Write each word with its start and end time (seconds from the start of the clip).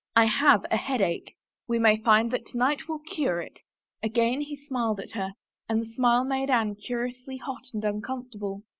"I 0.15 0.25
have 0.25 0.65
a 0.71 0.77
headache."" 0.77 1.35
We 1.69 1.77
may 1.77 1.95
find 2.01 2.31
that 2.31 2.47
to 2.47 2.57
night 2.57 2.87
will 2.87 2.97
cure 2.97 3.39
it." 3.39 3.59
Again 4.01 4.41
he 4.41 4.55
smiled 4.55 4.99
at 4.99 5.11
her, 5.11 5.33
and 5.69 5.79
the 5.79 5.93
smile 5.93 6.23
made 6.23 6.49
Anne 6.49 6.73
curiously 6.73 7.37
hot 7.37 7.65
and 7.71 7.85
uncomfortable. 7.85 8.63